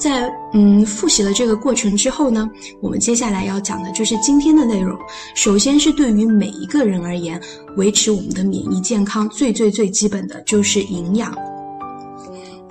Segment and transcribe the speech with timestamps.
[0.00, 2.50] 在嗯复习了这个过程之后呢，
[2.80, 4.98] 我们接下来要讲的就是今天的内容。
[5.34, 7.38] 首先是对于每一个人而言，
[7.76, 11.32] 维持我们的免疫健康最最最基本的就是营养。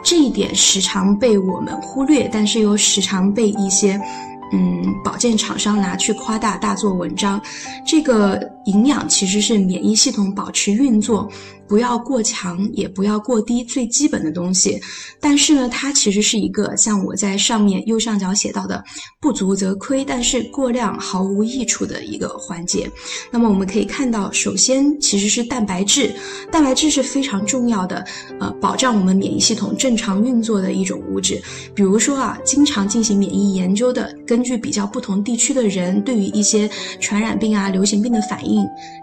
[0.03, 4.01] 这一点时常被我们忽略，但是又时常被一些。
[4.51, 7.39] 嗯，保健厂商拿去夸大、大做文章。
[7.85, 11.29] 这个营养其实是免疫系统保持运作。
[11.67, 14.81] 不要过强，也不要过低，最基本的东西。
[15.21, 18.83] 但是呢，它其实是一个像我在上面右上角写到的
[19.21, 22.89] “不足则亏”，但是过量毫无益处的一个环节。
[23.29, 26.11] 那么我们可以看到，首先其实是蛋白质，
[26.51, 28.03] 蛋白质是非常重要的，
[28.39, 31.39] 呃，保障我们免疫系统正常运作的一种物质。
[31.75, 36.67] 比如说啊，经常进行免疫研究的，根据比较不同地区的人对于一些
[36.99, 38.48] 传染病啊、流行病的反应，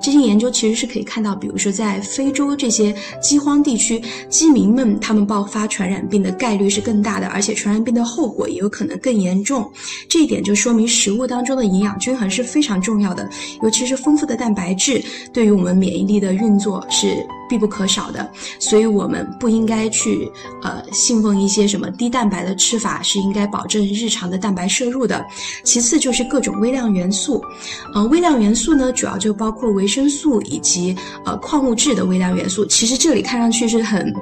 [0.01, 2.47] 这些研究其实是可以看到，比如说在非洲。
[2.57, 9.71] 这些饥荒地区，饥民们他们爆发传染病的概率是更大的，而且传染病的后果也有可能更严重。
[10.09, 13.29] 这一点就说明食物当中的营养均衡是非常重要的，
[13.63, 17.27] 尤其是丰富的蛋白质，对于我们免疫力的运作是。
[17.49, 20.29] 必不可少的，所以我们不应该去
[20.65, 25.25] 呃信奉一些什么低蛋白的吃法，是应该保证日常的蛋白摄入的。
[25.63, 27.41] 其次就是各种微量元素，
[27.95, 32.65] 呃，微量元素呢，主要就包括维生素以及呃矿物质的微量元素。
[32.67, 34.15] 其实这里看上去是很。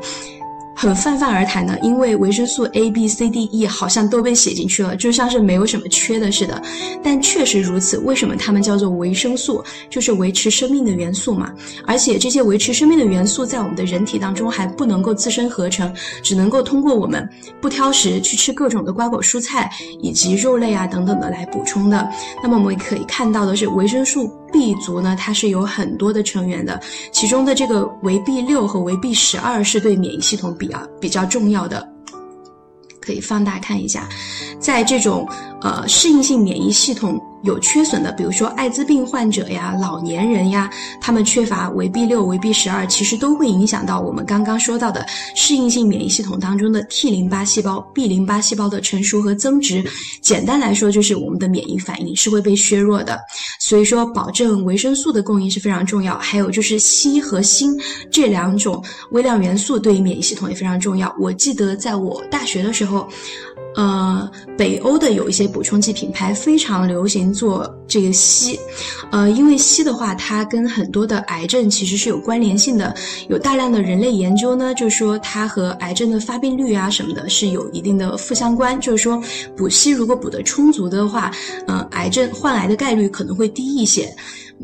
[0.76, 6.60] 很泛泛而谈的，因为维生素 A、B、C、D、E 好像都被写进去了，就像是没有什么缺的似的。
[7.00, 9.62] 但确实如此，为什么它们叫做维生素？
[9.88, 11.52] 就是维持生命的元素嘛。
[11.86, 17.26] 而且这些维持生命的元素在我们的人体当中还不能够自身合成，只能够通过我们
[17.60, 19.70] 不挑食去吃各种的瓜果蔬菜
[20.02, 22.10] 以及肉类啊等等的来补充的。
[22.42, 24.28] 那么我们可以看到的是维生素。
[24.54, 31.86] B 族呢，它是有很多的成员的，其中的这个维 B 六和维 B 十二是对免疫系统比较比较重要的，
[33.00, 34.08] 可以放大看一下，
[34.60, 35.28] 在这种
[35.60, 37.20] 呃适应性免疫系统。
[37.44, 45.06] 有缺损的，比如说艾滋病患者呀、老年人呀，他们缺乏维 B 六、维 B 十二，其实都会影响到我们刚刚说到的
[45.36, 49.84] 适应性免疫系统当中的 T 淋巴细胞、B 淋巴细胞的成熟和增殖。
[50.22, 53.20] 简单来说，就是我们的免疫反应是会被削弱的。
[53.60, 56.18] 所以说，保证维生素的供应是非常重要。
[56.18, 57.78] 还有就是硒和锌
[58.10, 61.14] 这两种微量元素对于免疫系统也非常重要。
[61.20, 63.06] 我记得在我大学的时候。
[63.76, 68.56] 呃，北欧的有一些补充剂品牌非常流行做这个硒，
[69.10, 72.94] 呃，因为硒的话，它跟很多的癌症其实是有关联性的，
[73.28, 79.20] 有大量的人类研究呢，就是说它和癌症的发病率啊什么的是有一定的负相关，就是说
[79.56, 81.32] 补硒如果补得充足的话，
[81.66, 84.08] 呃，癌症患癌的概率可能会低一些。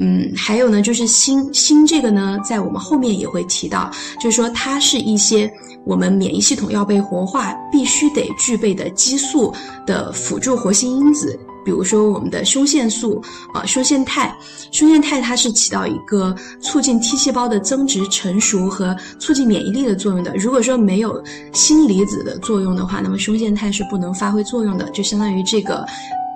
[0.03, 5.53] 嗯，还有呢，就是锌，锌这个呢，在我们后面也会提到，就是说它是一些
[5.85, 9.53] 我们免疫系统要被活化必须得具备的激素
[9.87, 13.23] 的辅助活性因子，比如说我们的胸腺素
[13.53, 14.35] 啊，胸腺肽，
[14.73, 20.33] 胸腺肽它是起到一个促进 T 细胞的增殖成熟和促进免疫力的作用的。
[20.35, 21.23] 如果说没有
[21.53, 25.85] 锌离子的作用的话，那么胸腺肽是不能发挥作用的，就相当于这个。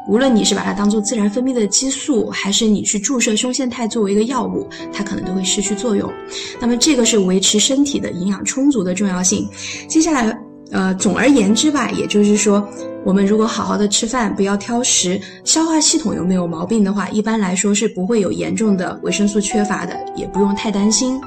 [0.06, 6.12] 无论你是把它当做自然分泌的激素，还是你去注射胸腺肽作为一个药物，它可能都会失去作用。
[6.60, 9.48] 那么这个是维持身体的营养充足的重要性。
[9.88, 10.43] 接下来。
[10.70, 12.66] 呃，总而言之吧，也就是说，
[13.04, 21.20] 我们如果好好的吃饭，不要挑食，消化系统又没有毛病的话，一般来说是不会有严重的维生素缺乏的，也不用太担心。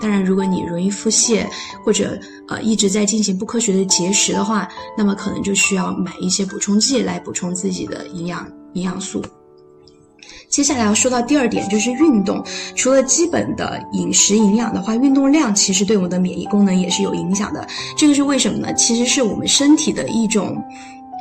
[0.00, 1.44] 当然，如果你容易腹泻，
[1.84, 2.18] 或者
[2.48, 9.22] 呃一直在进行不科学的节食的话，那么可能就需要买一些补充剂来补充自己的营养营养素。
[10.54, 12.40] 接下来要说到第二点，就是运动。
[12.76, 17.66] 除了基本的饮食营养的话，运动量其实对我们的免疫功能也是有影响的。
[17.98, 18.72] 这个是为什么呢？
[18.74, 20.62] 其实是我们身体的一种。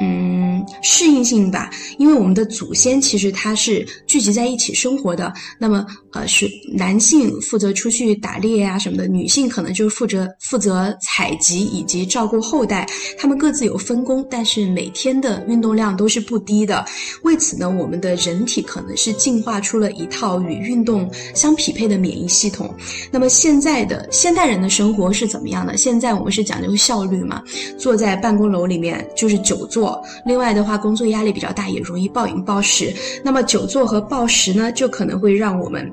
[0.02, 5.32] 嗯，适应性吧，因为我们的祖先其实他是聚集在一起生活的。
[5.60, 12.88] 那么，呃，是男性负责出去打猎啊什么的，女性可能就是负责负责采集以及照顾后代。
[13.18, 16.84] 他们各自有分工，但是每天的运动量都是不低的。
[17.22, 22.74] 为此呢，我们的人体可能是进化出了一套与运动相匹配的免疫系统。
[23.12, 25.78] 那么现在的现代人的生活是怎么样的？
[25.78, 27.42] 现在我们是讲究效率嘛，
[27.78, 29.83] 坐在办公楼里面就是久坐。
[30.26, 32.94] 另外的话，工作压力比较大，也容易暴饮暴食。
[33.24, 35.92] 那么久坐和暴食呢，就可能会让我们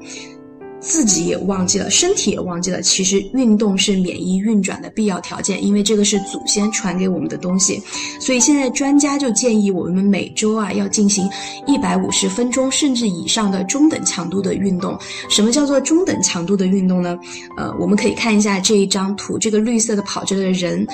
[0.81, 7.83] 自己也忘记了，身体也忘记了，其实运动是免疫运转的必要条件，因为这个是祖先传给我们的东西。
[8.19, 11.29] 所以现在专家就建议我们每周啊要进行
[11.67, 14.99] 一百五十分钟甚至以上的中等强度的运动。
[15.29, 17.19] 什么叫做中等强度的运动呢？
[17.59, 20.87] 呃，我们可以看一下这一张图，这个绿色的跑着的人。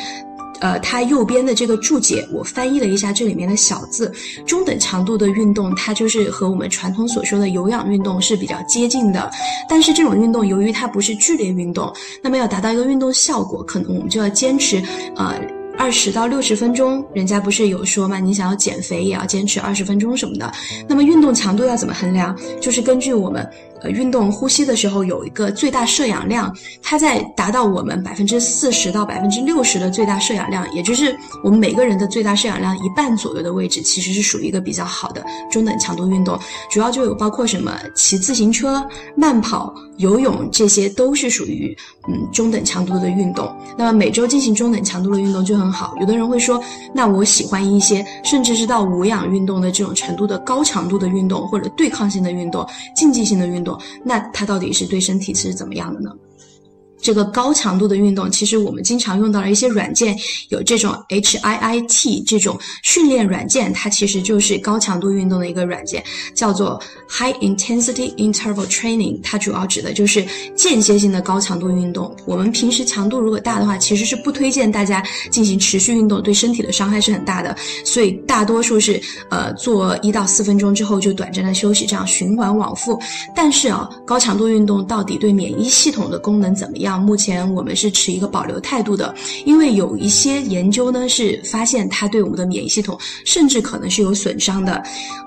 [0.60, 4.12] 呃，它右边的这个注解，我翻译了一下这里面的小字。
[4.46, 9.30] 中等强度的运动，它就是和我们传统所说的有氧运动是比较接近的。
[9.68, 11.92] 但是这种运动，由于它不是剧烈运动，
[12.22, 14.82] 那么要达到一个运动效果，可能我们就要坚持，
[15.16, 15.34] 呃。
[15.78, 18.18] 二十到六十分钟，人家不是有说嘛？
[18.18, 20.50] 你想要减肥，也要坚持二十分钟什么的。
[20.88, 22.34] 那么运动强度要怎么衡量？
[22.62, 23.46] 就是根据我们。
[23.82, 31.14] 呃，运动呼吸的时候有一个最大摄氧量，它在达到我们百分之四十到百分之六十的最大摄氧量，也就是
[31.44, 36.38] 我们每个人的最大摄氧量一半左右的位置，其实是属于一个比较好的中等强度运动。
[36.70, 38.82] 主要就有包括什么骑自行车、
[39.14, 41.76] 慢跑、游泳，这些都是属于
[42.08, 43.55] 嗯中等强度的运动。
[43.76, 45.94] 那么每周进行中等强度的运动就很好。
[46.00, 46.58] 有的人会说，
[46.94, 53.65] 那我喜欢一些甚至是到无氧运动的这种程度的高强度的运动，或者对抗性的运动、竞技性的运动。
[54.04, 56.10] 那它到底是对身体是怎么样的呢？
[57.06, 60.18] 这个高强度的运动，其实我们经常用到的一些软件，
[60.48, 66.02] 有这种 HIIT 这种训练软件，它其实就是高强度运动的一个软件，
[66.34, 69.20] 叫做 High Intensity Interval Training。
[69.22, 70.26] 它主要指的就是
[70.56, 72.12] 间歇性的高强度运动。
[72.26, 75.00] 我们平时强度如果大的话，其实是不推荐大家
[75.30, 77.56] 进行持续运动，对身体的伤害是很大的。
[77.84, 79.00] 所以大多数是
[79.30, 83.00] 呃做一到四分钟之后就短暂的休息，这样循环往复。
[83.32, 86.95] 但是啊，高强度运动到底对免疫系统的功能怎么样？
[86.98, 89.14] 目前我们是持一个保留态度的，
[89.44, 94.82] 因为有一些研究呢是发现它对我们的免疫系统甚至可能是有损伤的。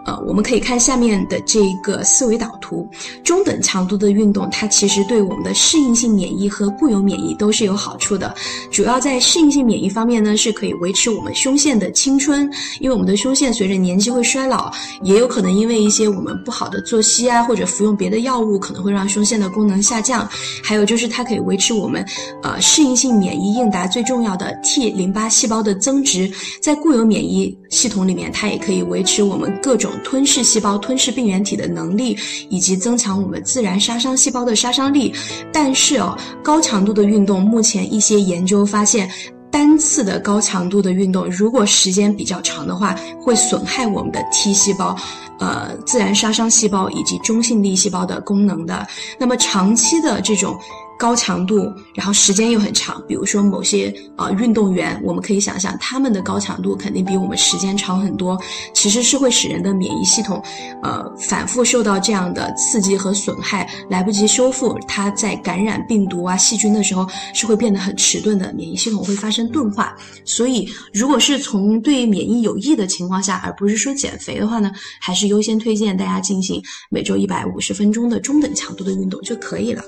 [0.06, 2.88] 呃，我们可以看下面的这个思维导图，
[3.24, 8.34] 中等强度的运动它其实对我们的适应性免疫和固有免疫都是有好处的。
[8.72, 12.50] 主要在适应性免疫方面呢，是可以维持我们胸腺的青春，
[12.80, 14.72] 因为我们的胸腺随着年纪会衰老，
[15.04, 20.28] 也有可能因为一些我们不好的作息啊，或者服用别的药物，可能会让胸腺的功能下降。
[20.64, 22.06] 还有就是它可以维持我们
[22.44, 26.32] 呃适应性免疫应答最重要的 T 淋巴细胞的增殖，
[26.62, 32.16] 在固有免疫系统里面，它也可以维持我们各种吞噬细胞、吞噬病原体的能力，
[32.50, 35.12] 以及增强我们自然杀伤细胞的杀伤力。
[35.52, 39.10] 但是哦，高强度的运动，目前一些研究发现，
[39.52, 44.96] 单次的高强度的运动，如果时间比较长的话，会损害我们的 T 细胞。
[45.40, 48.86] 呃，自然杀伤细胞以及中性粒细胞的功能的，
[49.18, 50.54] 那么长期的这种
[51.00, 58.38] 高强度，然后时间又很长，比如说某些呃运动员，我们可以想象他们的高强度肯定比我们时间长很多，
[58.74, 60.44] 其实是会使人的免疫系统，
[60.84, 69.96] 呃，反复受到这样的刺激和损害，来不及修复，它在感染病毒啊细菌的时候是会变得很迟钝的，免疫系统会发生钝化。
[70.26, 74.70] 所以，如果是从对免疫有益的情况下，而不是说减肥的话呢，
[75.00, 75.30] 还是。
[75.30, 76.60] 优先推荐大家进行
[76.90, 79.84] 每周一百五十分钟的中等强度的运动就可以了。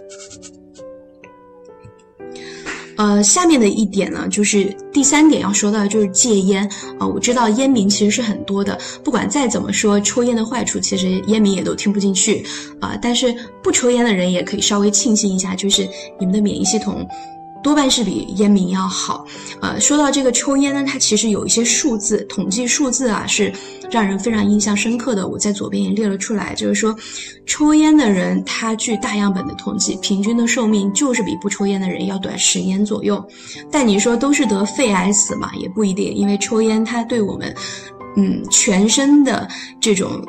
[2.97, 7.07] 呃，下面的一点呢，就是第三点要说到就是戒烟啊。
[7.07, 12.45] 我知道烟民其实是很多的，不管再怎么说抽烟的坏处，其实烟民也都听不进去
[12.79, 12.97] 啊。
[13.01, 13.33] 但是
[13.63, 15.87] 不抽烟的人也可以稍微庆幸一下，就是
[16.19, 17.07] 你们的免疫系统。
[17.63, 19.25] 多半是比烟民要好，
[19.61, 23.53] 呃，说到这个抽烟呢，它其实有一些数字，统计数字啊，是
[23.91, 25.27] 让人非常印象深刻的。
[25.27, 26.95] 我在左边也列了出来，就是说，
[27.45, 33.23] 抽烟的人，他据大样本的统计，平均的寿命就是比不抽烟的人要短十年左右。
[33.71, 37.55] 但你说都是得肺癌死嘛，也不一定，因为抽烟它对我们，
[38.15, 39.47] 嗯，全身的
[39.79, 40.21] 这种。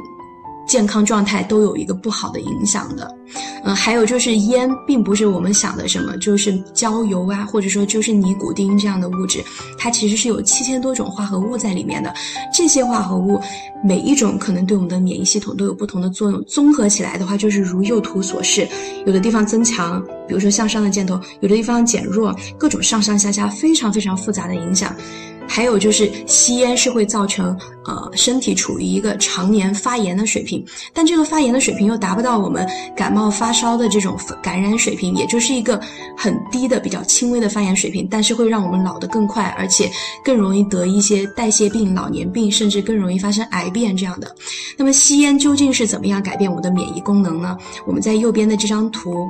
[0.73, 3.14] 健康状态都有一个不好的影响的，
[3.62, 9.45] 嗯，还有就是烟并不是我们想的什么，就是焦油啊，或者说就是尼古丁这样的物质，
[9.76, 12.11] 它其实是有七千多种化合物在里面的。
[12.55, 13.38] 这些化合物
[13.85, 18.67] 每一种可能对我们的免疫系统都有不同的作用，综合起来的话，就是如右图所示，
[19.05, 24.97] 有的地方增强，比如说向上的箭头，有的地方减弱，各种上上下下非常非常复杂的影响。
[25.52, 27.54] 还有就是吸烟是会造成
[27.85, 32.66] 呃身体处于一个常年发炎的水平，但这个发炎的水平又达不到我们
[32.97, 35.78] 感冒发烧的这种感染水平，也就是一个
[36.16, 39.90] 很低的比较轻微的发炎水平，但是会让我们老得更快，而且
[40.25, 44.35] 更容易得一些代谢病、老年病，甚至更容易发生癌变这样的。
[44.78, 47.59] 那么吸烟究竟是怎么样改变我们的免疫功能呢？
[47.87, 49.28] 我们在右边的这张图。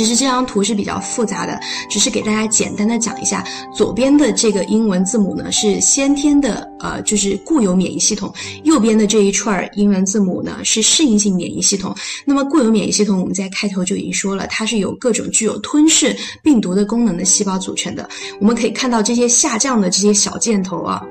[0.00, 3.44] 其实这张图是比较复杂的，只是给大家简单的讲一下。
[3.76, 8.32] 左边的这个英文字母呢是先天的，呃，就是固有免疫系统；
[8.64, 11.94] 右边的这一串英文字母呢是适应性免疫系统。
[12.24, 18.08] 那么固有免疫系统，我们在开头就已经说了，它是由各种具有吞噬病毒的功能的细胞组成的。
[18.40, 21.02] 我们可以看到这些下降的这些小箭头啊。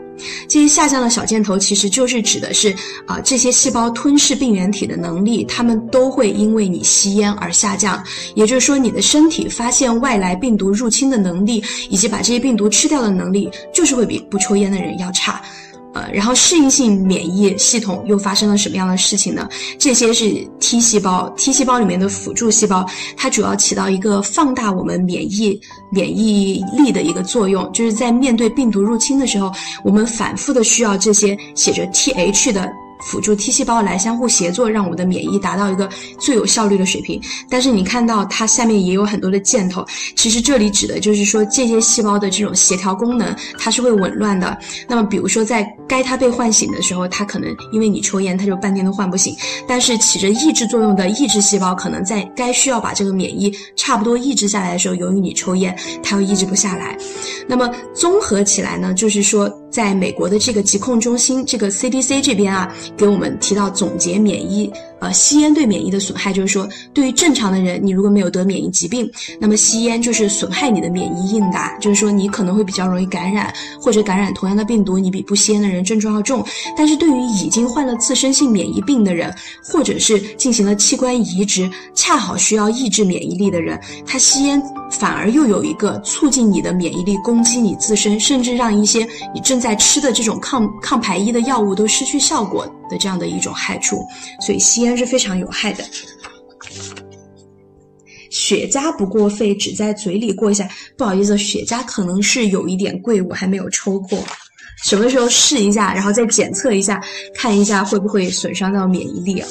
[0.47, 8.03] 这些下降的小箭头其实就是指的是啊，这些细胞吞噬病原体的能力，它们都会因为你吸烟而下降。
[8.35, 15.41] 也就是说，你的身体发现外来病毒入侵的能力，以及把这些病毒吃掉的能力，就是会比不抽烟的人要差。
[15.93, 19.50] 呃，然后适应性免疫系统又发生了什么样的事情呢？
[19.77, 22.86] 这些是 T 细胞，T 细胞里面的辅助细胞，
[23.17, 25.60] 它主要起到一个放大我们免疫
[25.91, 29.51] 免疫力的一个作用，就是在面对病毒入侵的时候，
[29.84, 32.72] 我们反复的需要这些写着 TH 的。
[33.00, 35.89] 辅助 T 细胞来相互协作，让我们的免疫达到一个
[36.20, 37.22] 最有效率的水平。
[37.50, 44.58] 但是你看到它下面也有很多的箭头，其实这里指的就是说这些细胞的这种协调功能，它是会紊乱的。
[44.88, 49.36] 那么比如说在该它被唤醒的时候，它可能因为你抽烟，它就半天都唤不醒。
[49.68, 56.98] 但是起着抑制作用的抑制细胞，可能在该需要把这个免疫差不多抑制下来的时候，由于你抽烟，它又抑制不下来。
[57.48, 59.50] 那么综合起来呢，就是说。
[59.69, 64.71] 在美国的这个疾控中心，这个 CDC 这边啊，给我们提到总结免疫。
[65.00, 76.46] 呃，吸烟对免疫的损害，就是说，对于正常的人，你如果没有得免疫疾病，那么吸烟就是损害你的免疫应答，就是说你可能会比较容易感染，或者感染同样的病毒，你比不吸烟的人症状要重。
[76.77, 94.05] 但是对于已经患了自身性免疫病的人，或者是进行了器官移植，恰好需要抑制免疫力的人，他吸烟反而又有一个促进你的免疫力攻击你自身，甚至让一些你正在吃的这种抗抗排异的药物都失去效果的这样的一种害处。
[94.39, 94.89] 所以吸烟。
[95.00, 95.84] 是非常有害的。
[98.29, 100.67] 雪茄不过肺，只在嘴里过一下。
[100.98, 104.22] 不好意思，雪茄可能是有一点贵，我还没有抽过。
[104.84, 107.01] 什么时候试一下，然后再检测一下，
[107.34, 109.48] 看一下会不会损伤到免疫力啊？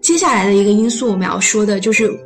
[0.00, 2.16] 接下来的一个因素，我们要说的就是。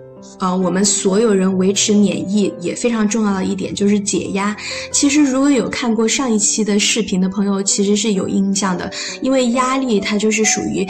[0.40, 4.54] 呃，我们所有人维持免疫也非常重要的一点就是解压。
[4.90, 8.90] 其实，如果有看过上一期的视频的朋友，其实是有印象的，
[9.22, 10.86] 因为压力它就是属于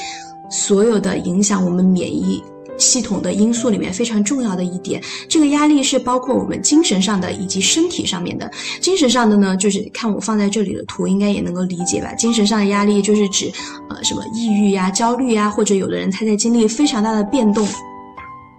[0.51, 2.43] 所有的影响我们免疫
[2.79, 5.01] 系统的因素里面非常重要的一点。
[5.29, 8.51] 这个压力是包括我们精神上的以及身体上面的。
[8.81, 12.13] 精神上的呢，就是看我放在这里的图，应该也能够理解吧。
[12.15, 13.53] 精神上的压力就是指
[13.91, 17.69] 呃什么抑郁呀、焦虑呀，或者有的人他在经历非常大的变动。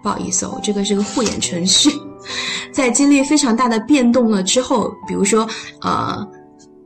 [0.06, 1.90] 不好意思哦，这个是个护眼程序，
[2.72, 5.50] 在经历非常大的变动了之后，比如说，
[5.82, 6.35] 呃。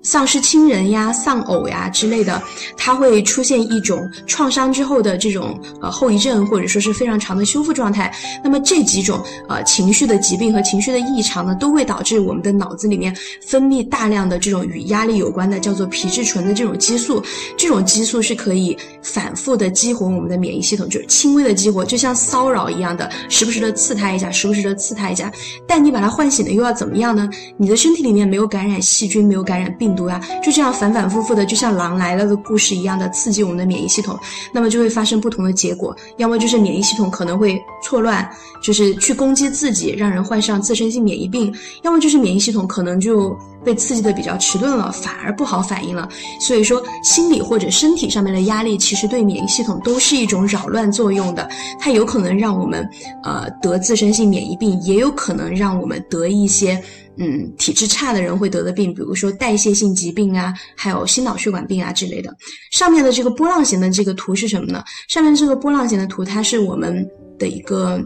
[0.02, 2.42] 丧失亲人呀、丧偶呀之类的，
[2.78, 8.12] 它会出现一种创伤之后的这种呃后遗症，或者说是非常长的修复状态。
[8.44, 13.16] 那么这几种呃情绪的疾病和情绪的异常呢，都会导致我们的脑子里面
[13.46, 17.22] 分泌大量的这种与压力有关的叫做皮质醇的这种激素。
[17.58, 25.30] 这种激素是可以反复的激活我们的免疫系统，就是轻微的激活，就像骚扰一样的，时不时的刺它一下，时不时的刺它一下。
[25.68, 27.30] 但你把它唤醒了又要怎么样呢？
[27.58, 29.89] 你的身体里面没有感染细菌，没有感染病。
[29.90, 34.18] 病毒呀，就这样反反复复的，就像狼来了的故事一样的刺激我们的免疫系统，
[34.54, 38.30] 那么就会发生不同的结果，要么就是免疫系统可能会错乱，
[38.62, 46.08] 就是去攻击自己，让人患上自身性免疫病；要么就是免疫系统可能就被刺激的比较迟钝了，反而不好反应了。
[46.40, 52.88] 所以说，心理或者身体上面的压力，其实对免疫系统都是一种扰乱作用的，它有可能让我们
[53.24, 56.80] 呃得自身性免疫病，也有可能让我们得一些。
[57.20, 62.36] 嗯，体质差的人会得的病，比如说代谢性疾病啊，还有心脑血管病啊之类的。
[62.72, 64.84] 上面的这个波浪形的这个图是什么呢？
[65.08, 67.06] 上面这个波浪形的图，它是我们
[67.38, 68.04] 的一个。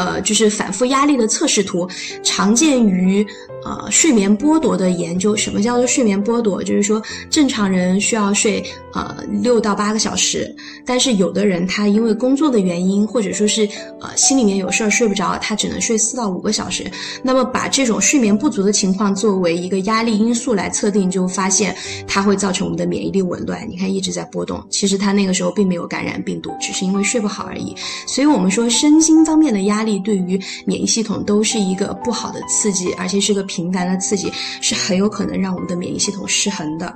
[0.00, 1.86] 呃，就是反复压力的测试图，
[2.22, 3.26] 常见于
[3.66, 5.36] 呃睡眠剥夺的研究。
[5.36, 6.62] 什么叫做睡眠剥夺？
[6.62, 8.64] 就是说正常人需要睡
[8.94, 13.68] 呃六到八个小时，但是有的人他因为工作的原因，或者说是
[14.00, 16.90] 呃心里面有事儿睡不着，他只能睡四到五个小时。
[17.22, 21.76] 那么把这种睡眠不足的情况作为一个压力因素来测定，就发现
[22.08, 23.68] 它会造成我们的免疫力紊乱。
[23.68, 27.76] 你看一直在波动，其实他那个时候并没有感染病毒，只是因为睡不好而已。
[28.06, 29.80] 所以我们说身心方面的压。
[29.82, 36.94] 力对于免疫系统都是一个不好的刺激，而且是个频繁的刺激，是很有可能让我们的免疫系统失衡的。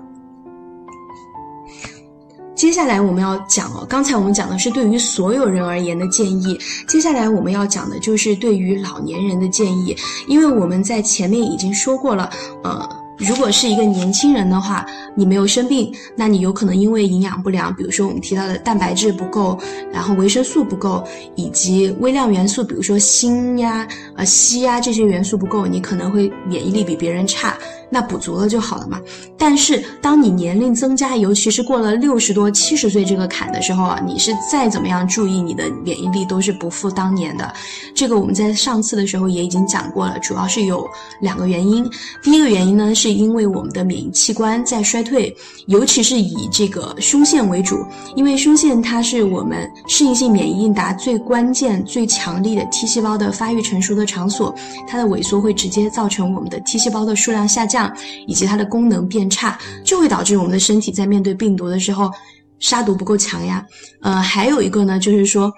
[2.54, 9.94] 接下来我们要讲哦，刚才我们讲的是对于所有人而言的建议，接下来我们要讲的就是对于老年人的建议，
[10.28, 12.30] 因为我们在前面已经说过了，
[12.62, 13.03] 呃。
[13.16, 19.56] 如果是一个年轻人的话，你没有生病，那你有可能因为营养不良，比如说我们提到的蛋白质不够，
[19.92, 21.02] 然后维生素不够，
[21.36, 27.56] 以及微量元素，比如说锌呀、呃硒呀这些元素不够，你可能会免疫力比别人差。
[27.90, 29.00] 那补足了就好了嘛。
[29.38, 37.54] 但是当你年龄增加，尤其是过了六十多、七十岁这个坎的时候啊，你是再怎么样注意，你的免疫力都是不复当年的。
[37.94, 40.84] 这个我们在上次的时候也已经讲过了，主要是有
[41.20, 41.88] 两个原因。
[42.20, 43.03] 第一个原因呢是。
[43.04, 47.76] 是因为我们的免疫器官在衰退，尤其是以这个胸腺为主，
[48.16, 54.54] 因为胸腺它是我们适应性免疫应答最关键、最强力的 T 细胞的发育成熟的场所，
[54.88, 57.94] 它的萎缩会直接造成我们的 T 细胞的数量下降，
[58.26, 62.10] 以及它的功能变差，就会导致我们的身体在面对病毒的时候
[62.58, 63.62] 杀毒不够强呀。
[64.00, 65.52] 呃，还有一个呢，就是说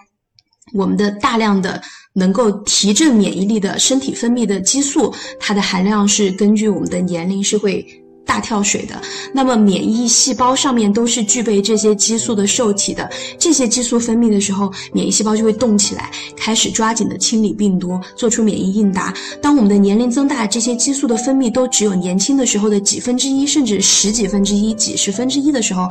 [0.74, 1.80] 我们的大量的。
[2.16, 7.86] 能够提振免疫力的身体分泌的激素，它的含量是根据我们的年龄是会。
[8.26, 9.00] 大跳水的，
[9.32, 13.08] 那么免疫细胞上面都是具备这些激素的受体的。
[13.38, 19.14] 这些激素分泌的时候，免疫细胞就会动起来，开始抓紧的清理病毒，做出免疫应答。
[19.40, 25.88] 当我们的年龄增大，这些激素的分泌都只有年轻的时候的几分之一，甚至十几分之一、几十分之一的时候，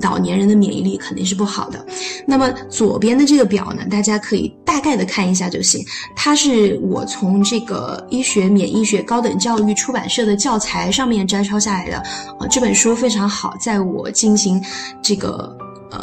[0.00, 1.84] 老年人的免疫力肯定是不好的。
[2.26, 5.84] 那么左边的这个表呢，大家可以大概的看一下就行。
[6.16, 11.73] 它是我从这个医学免疫学高等教育出版社的教材上面摘抄下。
[11.74, 11.98] 来的，
[12.38, 14.62] 啊，这本书非常好，在我进行
[15.02, 15.56] 这个
[15.92, 16.00] 嗯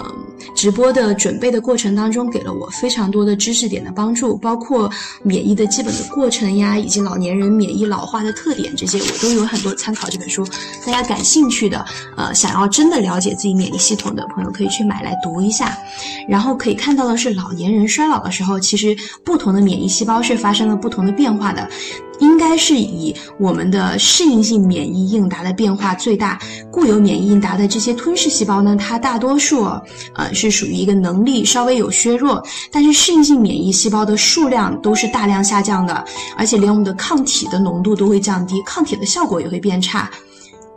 [0.56, 4.90] 直播的准备的过程当中，给了我非常多的知识点的帮助，包括
[5.24, 10.46] 免疫的基本的过程呀，以及老年人免疫老化的特点这些，我都有很多参考这本书。
[10.86, 15.78] 大家感兴趣的，呃，想要真的了解自己免疫系统的朋友，可以去买来读一下。
[16.28, 21.68] 然后可以看到的是，老年人衰老的时候，其实不同的免疫细胞是发生了不同的变化的。
[22.20, 26.40] 应该是以我们的适应性免疫应答的变化最大，
[26.72, 29.64] 固有免疫应答的这些吞噬细胞呢，它大多数
[30.14, 36.06] 呃是属于一个能力稍微有削弱，但是适应性免疫细胞的数量都是大量下降的，
[36.38, 40.10] 而且连我们的抗体的浓度都会降低，抗体的效果也会变差。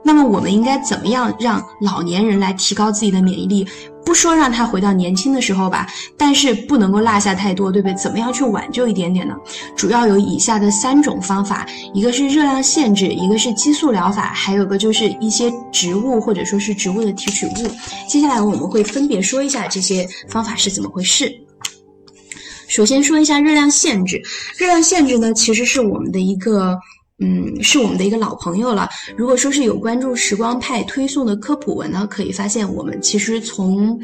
[0.02, 3.66] 那么我们应该怎么样让老年人来提高自己的免疫力？
[4.04, 7.94] 不说让他回到年轻的时候吧，但是不能够落下太多，对不对？
[7.96, 9.34] 怎么样去挽救一点点呢？
[9.74, 17.52] 主要有以下的三种方法：一个是热量限制，一个是激素疗法，还有个就是一些植物或者说是植物的提取物。
[18.08, 21.34] 接下来我们会分别说一下这些方法是怎么回事。
[22.68, 24.22] 首先说一下热量限制，
[24.58, 26.78] 热量限制呢，其实是我们的一个。
[27.20, 28.88] 嗯，是我们的一个老朋友了。
[29.16, 33.96] 如果说是有关注时光派推送的科普文呢，可以发现我们其实从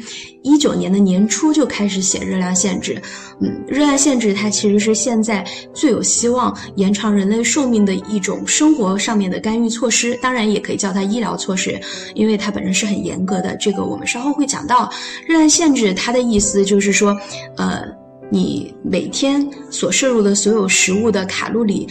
[0.43, 3.01] 一九年的年初就开始写热量限制。
[3.41, 11.77] 嗯，热量限制它其实是现在最有希望延长人类寿命的一种生活上面的干预措施，当然也可以叫它医疗措施，
[12.15, 13.57] 因为它本身是很严格的。
[13.57, 14.89] 这个我们稍后会讲到。
[15.27, 17.13] 热量限制它的意思就是说，
[17.57, 17.83] 呃，
[18.31, 21.89] 你每天所摄入的所有食物的卡路里。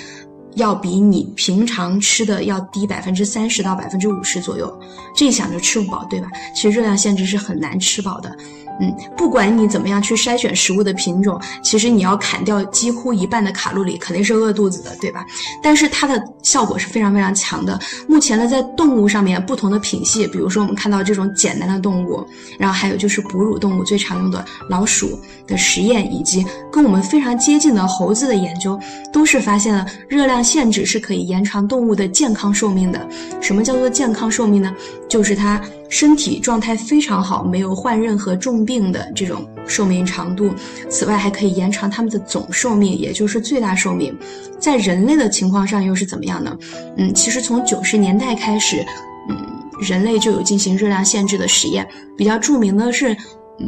[0.55, 4.81] 要比你平常吃的要低百分之三十到百分之五十左右，
[5.15, 6.29] 这一想就吃不饱，对吧？
[6.55, 8.37] 其实热量限制是很难吃饱的。
[8.81, 15.25] 嗯，不管你怎么样去筛选食物的品种，其实你要砍掉几乎一半的卡路里，肯定是饿肚子的，对吧？
[15.63, 17.79] 但是它的效果是非常非常强的。
[18.09, 22.27] 目前呢，在动物上面，不同的品系，比如说我们看到这种简单的动物，
[22.59, 28.81] 然后还有就是哺乳动物最常用的老鼠的实验，以及跟我们非常接近的猴子的研究，
[29.13, 33.07] 都是发现了热量限制是可以延长动物的健康寿命的。
[33.43, 34.75] 什么叫做健康寿命呢？
[35.07, 35.61] 就是它。
[35.91, 40.55] 身体状态非常好，没有患任何重病的这种寿命长度。
[40.89, 44.17] 此外，还可以延长他们的总寿命，也就是最大寿命。
[44.59, 46.57] 在人类的情况上又是怎么样呢？
[46.97, 48.87] 嗯，其实从九十年代开始，
[49.29, 49.37] 嗯，
[49.81, 53.13] 人类就有进行热量限制的实验，比较著名的是，
[53.59, 53.67] 嗯。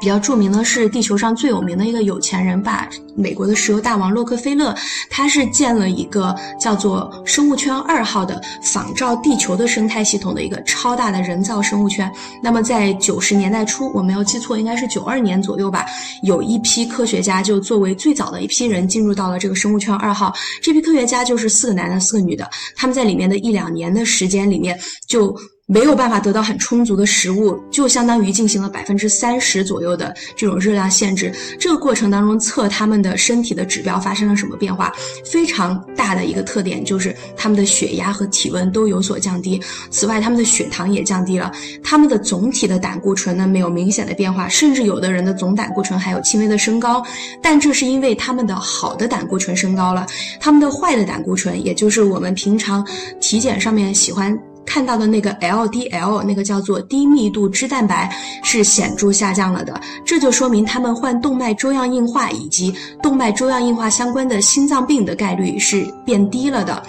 [0.00, 4.74] 比较著名的是地球上最有名的一个有钱人吧，美国的石油大王洛克菲勒，
[5.10, 12.10] 他是建了一个叫做生物圈二号的仿照地球的生态系统的一个超大的人造生物圈。
[12.42, 15.84] 那么在九十年代初，我没有记错，应该是九二年左右吧，
[16.22, 20.34] 有一批科学家就作为最早的一批人进入到了这个生物圈二号。
[20.62, 25.36] 这批科学家就是四个男的，四个女的，他们在里面的一两年的时间里面就。
[25.72, 31.32] 没有办法得到很充足的食物，就相当于进行了百分之三十左右的这种热量限制。
[31.60, 34.92] 这个过程当中，测他们的身体的指标发生了什么变化？
[35.24, 39.62] 非常大的一个特点就是他们的血压和体温都有所降低。
[39.90, 41.52] 此外，他们的血糖也降低了。
[41.84, 47.00] 他们的总体的胆固醇呢没有明显的变化，甚至有的人的总胆固醇还有轻微的升高。
[47.40, 50.04] 但这是因为他们的好的胆固醇升高了，
[50.40, 52.84] 他们的坏的胆固醇，也就是我们平常
[53.20, 54.36] 体检上面喜欢。
[54.66, 58.10] 看到的那个 LDL，那个叫做低密度脂蛋白，
[58.42, 59.80] 是显著下降了的。
[60.04, 66.82] 这就说明他们患动脉粥样硬化以及动脉粥样硬化相关的心脏病的概率是变低了的。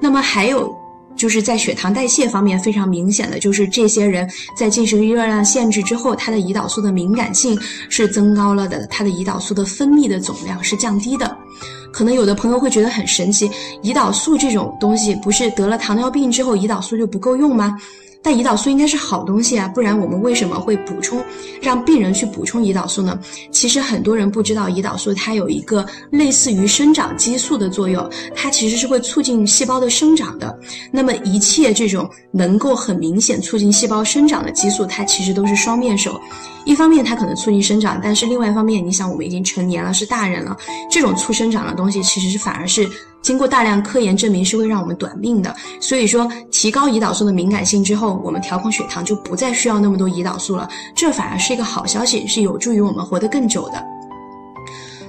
[0.00, 0.77] 那么还有。
[1.18, 4.26] 就是在血糖代谢方面非常明显的，就是这些人
[4.56, 7.58] 在进行热量限制之后，他的胰岛素的敏感性
[7.90, 11.36] 是增高了的，他的胰岛素的分泌的总量是降低的。
[11.90, 13.50] 可能有的朋友会觉得很神奇，
[13.82, 17.76] 胰岛素这种东西不是得了糖尿病之后胰岛素就不够用吗？
[18.28, 21.24] 那胰岛素应该是好东西啊，不然我们为什么会补充
[21.62, 23.18] 让病人去补充胰岛素呢？
[23.50, 30.54] 其实很多人不知道，胰岛素它有一个类似于生长激素的作用，它其实是会促进细胞的生长的。
[30.92, 36.20] 那么一切这种能够很明显促进细胞生长的激素，它其实都是双面手。
[36.68, 40.54] 一方面它可能促进生长，但是另外一方面，你想我们已经成年了，是大人了，
[40.90, 42.86] 这种促生长的东西其实是反而是。
[43.22, 53.82] 经过大量科研证明是会让我们短命的，所以说提高胰岛素的敏感性之后，我们调控血糖就不再需要那么多胰岛素了，这反而是一个好消息，是有助于我们活得更久的。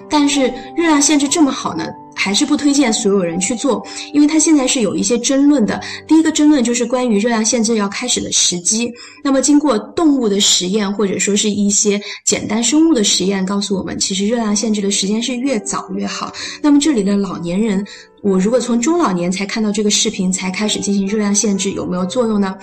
[0.09, 1.85] 但是热量限制这么好呢？
[2.21, 3.81] 还是不推荐所有人去做，
[4.13, 5.79] 因为它现在是有一些争论的。
[6.05, 8.91] 第一个争论就是关于热量限制要开始的时机。
[9.23, 16.33] 那么经过动物的实验或者说是一些简单生物的实验告诉我们，其实热量限制的时间是越早越好。
[16.61, 17.85] 那么这里的老年人。
[18.21, 22.53] 我如果从中老年才看到这个视频才开始进行热量限制，有没有作用呢？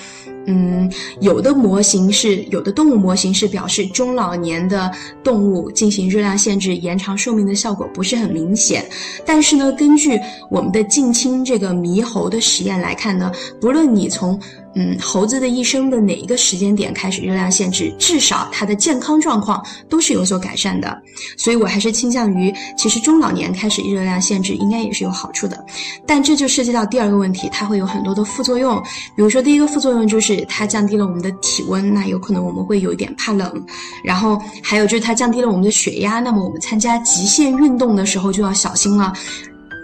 [0.46, 4.90] 嗯，有的模型是有的动物模型是表示中老年的
[5.22, 8.85] 动物进行热量限制延长寿命的效果不是很明显。
[9.24, 10.18] 但是呢，根据
[10.50, 13.30] 我们的近亲这个猕猴的实验来看呢，
[13.61, 14.38] 不论你从
[14.78, 21.00] 嗯，猴子的一生的哪一个时间点开始热量限制，至少它的健康状况都是有所改善的。
[21.38, 25.64] 所以我还是倾向于，其实中老年开始热量限制应该也是有好处的。
[26.06, 28.78] 但这就涉及到第二个问题，它会有很多的副作用。
[29.16, 33.64] 比如说，第一个副作用就是它降低了我们的体温，那有可能我们会有一点怕冷。
[34.05, 39.12] 然后还有就是它降低了我们的血压，那么我们参加极限运动的时候就要小心了。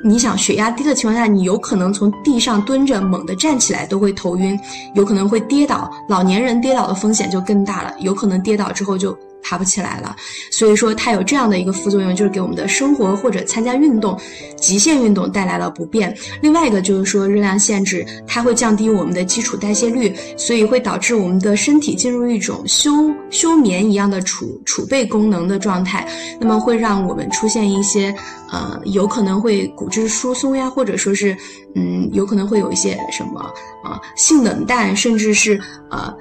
[0.04, 4.58] 你想血压低的情况下，你有可能从地上蹲着猛地站起来都会头晕，
[4.94, 5.90] 有可能会跌倒。
[6.08, 9.16] 老年人跌倒的风险就更大了，有可能跌倒之后就。
[9.42, 10.14] 爬不起来了，
[10.50, 14.18] 所以说它有这样的一个副作用，就是给我们的生活或者参加运动、
[14.56, 16.16] 极限运动带来了不便。
[16.40, 22.90] 另外一个就是说热量限制，它会降低我们的基础代谢率，所以会导致我们的身体进入一种休
[23.30, 26.06] 休眠一样的储储备功能的状态，
[26.40, 28.14] 那么会让我们出现一些
[28.50, 31.36] 呃，有可能会骨质疏松呀，或者说是
[31.74, 33.40] 嗯，有可能会有一些什么
[33.82, 36.14] 啊性冷淡，甚至是呃。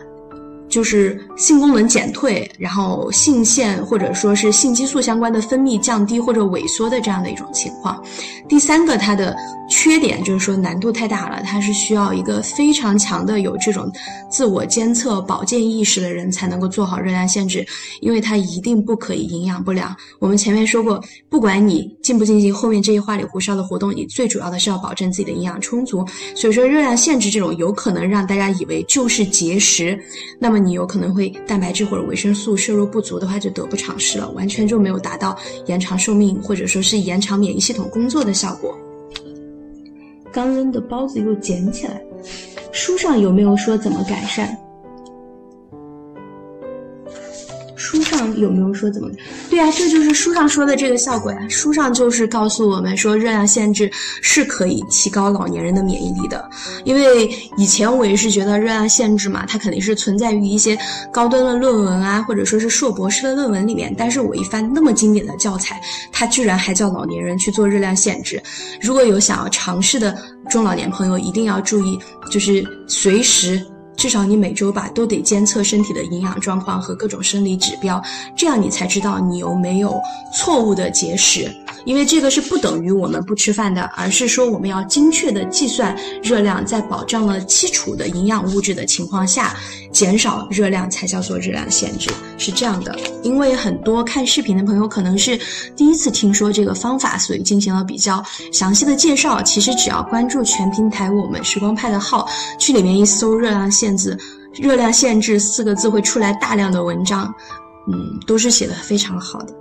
[0.72, 8.02] 就是性功能减退，然后性腺或者说是性激素相关的分泌降低或者萎缩的这样的一种情况。
[8.48, 9.36] 第三个，它的
[9.70, 13.92] 缺点就是说难度太大了，它是需要一个非常强的有这种
[14.30, 17.68] 自我监测、保健意识的人才能够做好热量限制，
[18.00, 19.94] 因为它一定不可以营养不良。
[20.20, 26.06] 我们前面说过，不管你进不进行后面这些花里胡哨的活动，你最主要的是要保证自己的营养充足。
[26.34, 30.00] 所以说，热量限制这种有可能让大家以为就是节食，
[30.40, 30.61] 那么。
[30.64, 38.78] 你有可能会蛋白质或者维生素摄入不足的话，就得不偿失了，完全就没有达到延长寿命或者说是延长免疫系统工作的效果。
[40.32, 42.02] 刚扔的包子又捡起来，
[42.72, 44.58] 书上有没有说怎么改善？
[47.82, 49.10] 书上有没有说怎么？
[49.50, 51.40] 对啊，这就是书上说的这个效果呀。
[51.50, 53.90] 书上就是告诉我们说，热量限制
[54.22, 56.48] 是可以提高老年人的免疫力的。
[56.86, 60.78] 因为以前我也是觉得热量限制嘛，它肯定是存在于一些
[61.12, 63.94] 高端的论文啊，或者说是硕博士的论文里面。
[63.98, 68.42] 但是我一翻那么经典的教材，它居然还叫老年人去做热量限制。
[68.80, 70.16] 如果有想要尝试的
[70.52, 71.98] 中老年朋友，一定要注意，
[72.30, 73.60] 就是随时。
[74.02, 78.02] 至少你每周吧都得监测身体的营养状况和各种生理指标，
[78.36, 79.96] 这样你才知道你有没有
[80.34, 81.48] 错误的节食。
[81.86, 89.56] 因为这个是不等于我们不吃饭的，而是说我们要精确的计算热量，在保障了基础的营养物质的情况下，
[89.92, 92.98] 减少热量才叫做热量限制，是这样的。
[93.24, 95.40] 因为很多看视频的朋友可能是
[95.76, 99.42] 第一次听说这个方法，所以进行了比较详细的介绍。
[99.44, 102.28] 其实只要关注全平台我们时光派的号，
[102.58, 103.96] 去里面一搜“热量限”。
[103.98, 104.18] 制
[104.56, 107.34] 热量限制四个字会出来大量的文章，
[107.88, 109.54] 嗯，都是写的非常好的。